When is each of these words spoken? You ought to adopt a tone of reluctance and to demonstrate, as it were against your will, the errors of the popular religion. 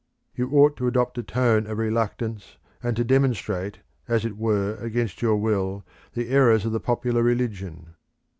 You 0.33 0.49
ought 0.53 0.77
to 0.77 0.87
adopt 0.87 1.19
a 1.19 1.21
tone 1.21 1.67
of 1.67 1.77
reluctance 1.77 2.57
and 2.81 2.95
to 2.95 3.03
demonstrate, 3.03 3.81
as 4.07 4.25
it 4.25 4.35
were 4.35 4.73
against 4.77 5.21
your 5.21 5.35
will, 5.37 5.85
the 6.13 6.29
errors 6.29 6.65
of 6.65 6.71
the 6.71 6.79
popular 6.79 7.21
religion. 7.21 7.93